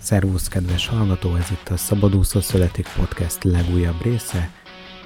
[0.00, 4.50] Szervusz, kedves hallgató, ez itt a Szabadúszó Születik Podcast legújabb része.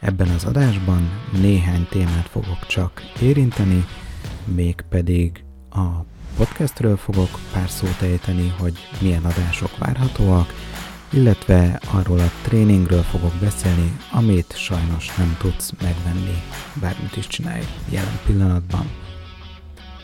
[0.00, 3.86] Ebben az adásban néhány témát fogok csak érinteni,
[4.44, 5.86] mégpedig a
[6.36, 10.54] podcastről fogok pár szót ejteni, hogy milyen adások várhatóak,
[11.12, 16.42] illetve arról a tréningről fogok beszélni, amit sajnos nem tudsz megvenni,
[16.80, 18.90] bármit is csinálj jelen pillanatban.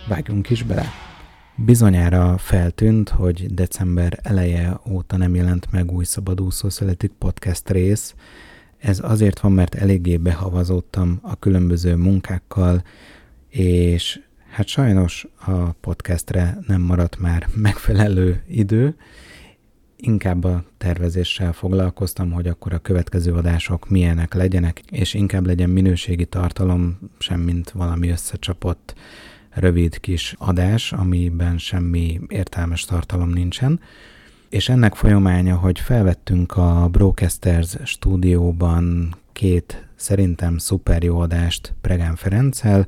[0.09, 1.14] Vágjunk is bele!
[1.57, 8.14] Bizonyára feltűnt, hogy december eleje óta nem jelent meg új Szabadúszó Születik podcast rész.
[8.79, 12.82] Ez azért van, mert eléggé behavazódtam a különböző munkákkal,
[13.49, 18.96] és hát sajnos a podcastre nem maradt már megfelelő idő.
[19.96, 26.25] Inkább a tervezéssel foglalkoztam, hogy akkor a következő adások milyenek legyenek, és inkább legyen minőségi
[26.25, 28.94] tartalom, semmint valami összecsapott
[29.54, 33.80] rövid kis adás, amiben semmi értelmes tartalom nincsen.
[34.48, 42.86] És ennek folyamánya, hogy felvettünk a Brocasters stúdióban két szerintem szuper jó adást Pregán Ferenccel.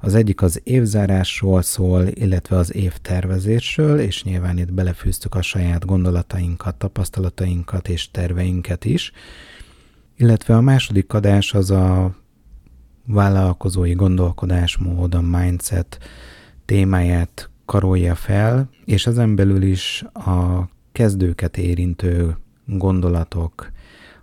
[0.00, 6.74] Az egyik az évzárásról szól, illetve az évtervezésről, és nyilván itt belefűztük a saját gondolatainkat,
[6.74, 9.12] tapasztalatainkat és terveinket is.
[10.16, 12.14] Illetve a második adás az a
[13.06, 15.98] vállalkozói gondolkodásmód, a mindset
[16.64, 23.70] témáját karolja fel, és ezen belül is a kezdőket érintő gondolatok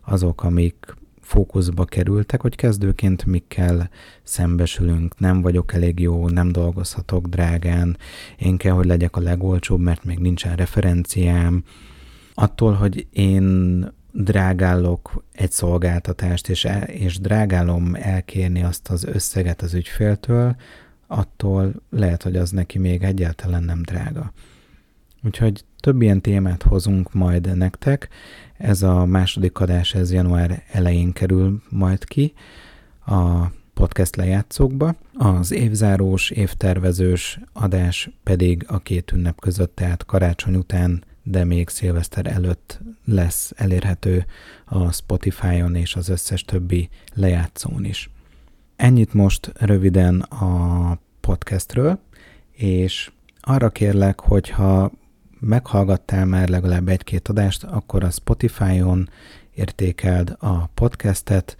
[0.05, 3.89] azok, amik fókuszba kerültek, hogy kezdőként mikkel
[4.23, 5.19] szembesülünk.
[5.19, 7.97] Nem vagyok elég jó, nem dolgozhatok drágán,
[8.37, 11.63] én kell, hogy legyek a legolcsóbb, mert még nincsen referenciám.
[12.33, 19.73] Attól, hogy én drágálok egy szolgáltatást, és, el, és drágálom elkérni azt az összeget az
[19.73, 20.55] ügyféltől,
[21.07, 24.31] attól lehet, hogy az neki még egyáltalán nem drága.
[25.23, 28.09] Úgyhogy több ilyen témát hozunk majd nektek.
[28.57, 32.33] Ez a második adás, ez január elején kerül majd ki
[33.05, 34.95] a podcast lejátszókba.
[35.13, 42.25] Az évzárós, évtervezős adás pedig a két ünnep között, tehát karácsony után de még szilveszter
[42.25, 44.25] előtt lesz elérhető
[44.65, 48.09] a Spotify-on és az összes többi lejátszón is.
[48.75, 51.99] Ennyit most röviden a podcastről,
[52.51, 54.91] és arra kérlek, hogyha
[55.39, 59.09] meghallgattál már legalább egy-két adást, akkor a Spotify-on
[59.55, 61.57] értékeld a podcastet.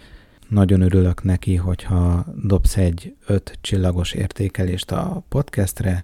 [0.47, 6.03] Nagyon örülök neki, hogyha dobsz egy öt csillagos értékelést a podcastre,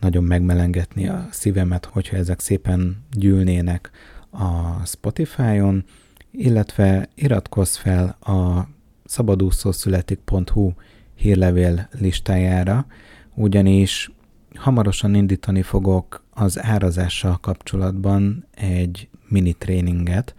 [0.00, 3.90] nagyon megmelengetni a szívemet, hogyha ezek szépen gyűlnének
[4.30, 5.84] a Spotify-on,
[6.30, 8.68] illetve iratkozz fel a
[9.04, 10.72] szabadúszószületik.hu
[11.14, 12.86] hírlevél listájára,
[13.34, 14.10] ugyanis
[14.54, 20.34] hamarosan indítani fogok az árazással kapcsolatban egy mini tréninget,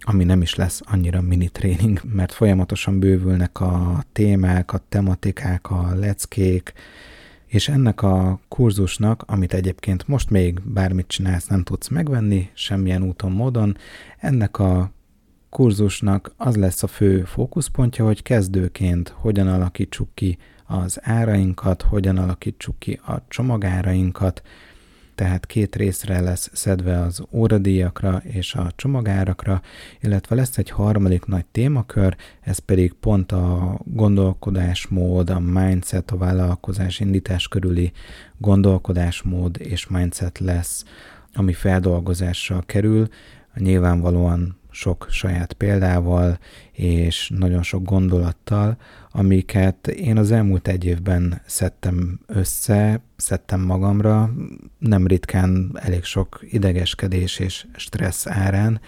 [0.00, 5.94] ami nem is lesz annyira mini tréning, mert folyamatosan bővülnek a témák, a tematikák, a
[5.94, 6.72] leckék,
[7.50, 13.32] és ennek a kurzusnak, amit egyébként most még bármit csinálsz, nem tudsz megvenni, semmilyen úton,
[13.32, 13.76] módon,
[14.18, 14.90] ennek a
[15.48, 22.78] kurzusnak az lesz a fő fókuszpontja, hogy kezdőként hogyan alakítsuk ki az árainkat, hogyan alakítsuk
[22.78, 24.42] ki a csomagárainkat,
[25.20, 29.62] tehát két részre lesz szedve az óradíjakra és a csomagárakra,
[30.00, 37.00] illetve lesz egy harmadik nagy témakör, ez pedig pont a gondolkodásmód, a mindset, a vállalkozás
[37.00, 37.92] indítás körüli
[38.38, 40.84] gondolkodásmód és mindset lesz,
[41.34, 43.08] ami feldolgozásra kerül.
[43.54, 46.38] Nyilvánvalóan sok saját példával
[46.72, 48.76] és nagyon sok gondolattal,
[49.10, 54.34] amiket én az elmúlt egy évben szedtem össze, szedtem magamra,
[54.78, 58.80] nem ritkán elég sok idegeskedés és stressz árán,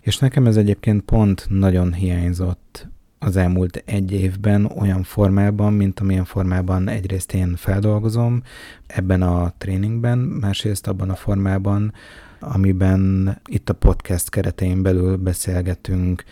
[0.00, 2.88] és nekem ez egyébként pont nagyon hiányzott
[3.18, 8.42] az elmúlt egy évben olyan formában, mint amilyen formában egyrészt én feldolgozom
[8.86, 11.92] ebben a tréningben, másrészt abban a formában,
[12.38, 16.24] amiben itt a podcast keretein belül beszélgetünk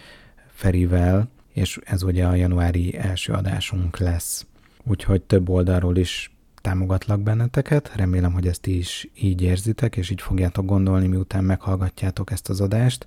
[0.48, 4.46] Ferivel, és ez ugye a januári első adásunk lesz.
[4.84, 10.64] Úgyhogy több oldalról is támogatlak benneteket, remélem, hogy ezt is így érzitek, és így fogjátok
[10.64, 13.06] gondolni, miután meghallgatjátok ezt az adást.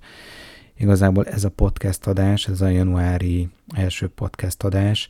[0.77, 5.07] Igazából ez a podcast adás, ez a januári első podcast adás,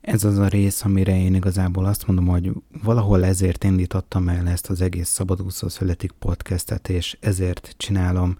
[0.00, 2.52] ez az a rész, amire én igazából azt mondom, hogy
[2.82, 8.36] valahol ezért indítottam el ezt az egész Szabadúszó Születik podcastet, és ezért csinálom,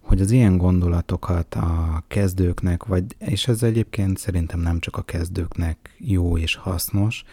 [0.00, 5.94] hogy az ilyen gondolatokat a kezdőknek, vagy, és ez egyébként szerintem nem csak a kezdőknek
[5.98, 7.24] jó és hasznos,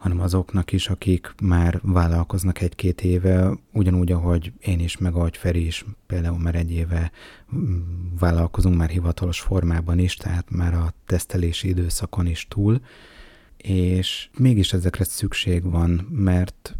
[0.00, 5.66] hanem azoknak is, akik már vállalkoznak egy-két éve, ugyanúgy, ahogy én is, meg ahogy Feri
[5.66, 7.10] is, például már egy éve
[7.54, 7.78] mm,
[8.18, 12.80] vállalkozunk már hivatalos formában is, tehát már a tesztelési időszakon is túl,
[13.56, 16.76] és mégis ezekre szükség van, mert,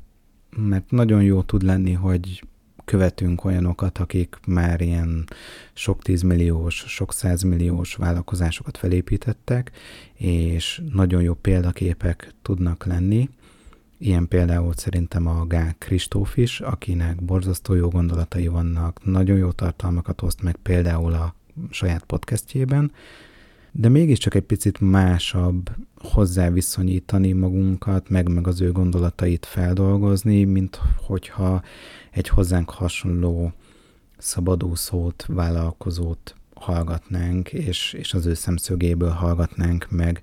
[0.57, 2.45] mert nagyon jó tud lenni, hogy
[2.91, 5.25] követünk olyanokat, akik már ilyen
[5.73, 9.71] sok tízmilliós, sok százmilliós vállalkozásokat felépítettek,
[10.15, 13.29] és nagyon jó példaképek tudnak lenni.
[13.99, 20.23] Ilyen például szerintem a Gál Kristóf is, akinek borzasztó jó gondolatai vannak, nagyon jó tartalmakat
[20.23, 21.35] oszt meg például a
[21.71, 22.93] saját podcastjében,
[23.73, 25.71] de mégiscsak egy picit másabb
[26.13, 31.63] hozzá viszonyítani magunkat, meg meg az ő gondolatait feldolgozni, mint hogyha
[32.11, 33.53] egy hozzánk hasonló
[34.19, 40.23] szabadúszót, vállalkozót hallgatnánk, és, és az ő szemszögéből hallgatnánk meg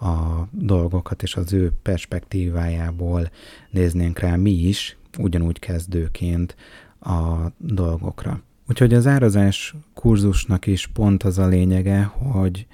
[0.00, 3.30] a dolgokat, és az ő perspektívájából
[3.70, 6.56] néznénk rá mi is, ugyanúgy kezdőként
[7.00, 8.42] a dolgokra.
[8.68, 12.66] Úgyhogy az árazás kurzusnak is pont az a lényege, hogy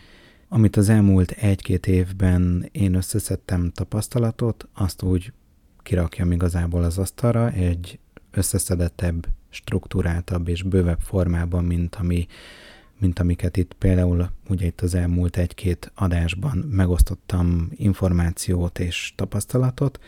[0.49, 5.33] amit az elmúlt egy-két évben én összeszedtem tapasztalatot, azt úgy
[5.83, 7.99] kirakjam igazából az asztalra egy
[8.31, 12.27] összeszedettebb, struktúráltabb és bővebb formában, mint ami
[12.99, 20.01] mint amiket itt például ugye itt az elmúlt egy-két adásban megosztottam információt és tapasztalatot,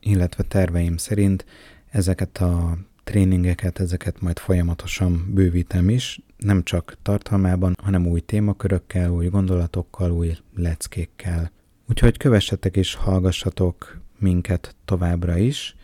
[0.00, 1.44] illetve terveim szerint
[1.90, 2.78] ezeket a
[3.08, 10.36] tréningeket, ezeket majd folyamatosan bővítem is, nem csak tartalmában, hanem új témakörökkel, új gondolatokkal, új
[10.56, 11.50] leckékkel.
[11.88, 15.76] Úgyhogy kövessetek és hallgassatok minket továbbra is,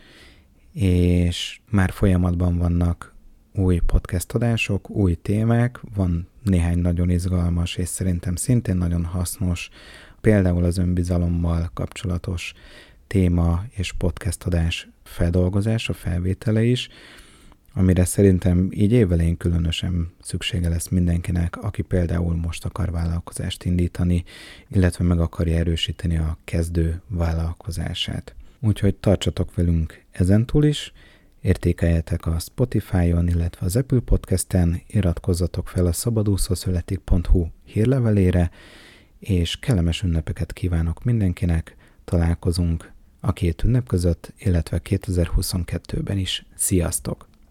[0.73, 3.15] és már folyamatban vannak
[3.53, 9.69] új podcast adások, új témák, van néhány nagyon izgalmas és szerintem szintén nagyon hasznos,
[10.21, 12.53] például az önbizalommal kapcsolatos
[13.07, 16.89] téma és podcast adás feldolgozása, felvétele is,
[17.77, 24.23] amire szerintem így évelején különösen szüksége lesz mindenkinek, aki például most akar vállalkozást indítani,
[24.67, 28.35] illetve meg akarja erősíteni a kezdő vállalkozását.
[28.59, 30.93] Úgyhogy tartsatok velünk ezentúl is,
[31.41, 38.51] értékeljetek a Spotify-on, illetve az Apple Podcast-en, iratkozzatok fel a szabadúszószületik.hu hírlevelére,
[39.19, 41.75] és kellemes ünnepeket kívánok mindenkinek,
[42.05, 42.93] találkozunk
[43.25, 46.45] a két ünnep között, illetve 2022-ben is.
[46.55, 47.27] Sziasztok!